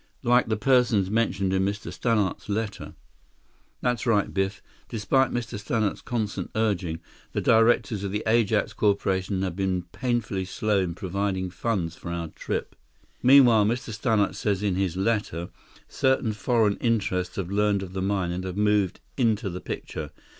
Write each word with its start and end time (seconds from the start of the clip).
"Like 0.23 0.47
the 0.49 0.57
persons 0.57 1.11
mentioned 1.11 1.53
in 1.53 1.63
Mr. 1.63 1.93
Stannart's 1.93 2.49
letter?" 2.49 2.95
"That's 3.81 4.07
right, 4.07 4.33
Biff. 4.33 4.63
Despite 4.89 5.29
Mr. 5.29 5.59
Stannart's 5.59 6.01
constant 6.01 6.49
urging, 6.55 7.01
the 7.33 7.39
directors 7.41 8.03
of 8.03 8.11
the 8.11 8.23
Ajax 8.25 8.73
Corporation 8.73 9.43
have 9.43 9.55
been 9.55 9.83
painfully 9.91 10.43
slow 10.43 10.79
in 10.79 10.95
providing 10.95 11.51
funds 11.51 11.95
for 11.95 12.09
our 12.09 12.29
trip. 12.29 12.75
Meanwhile, 13.21 13.65
Mr. 13.65 13.93
Stannart 13.93 14.33
says 14.33 14.63
in 14.63 14.73
his 14.73 14.97
letter, 14.97 15.49
certain 15.87 16.33
foreign 16.33 16.77
interests 16.77 17.35
have 17.35 17.51
learned 17.51 17.83
of 17.83 17.93
the 17.93 18.01
mine 18.01 18.31
and 18.31 18.43
have 18.43 18.57
moved 18.57 19.01
into 19.17 19.51
the 19.51 19.61
picture. 19.61 20.09